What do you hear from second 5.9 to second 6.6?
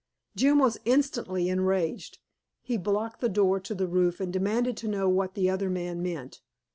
meant.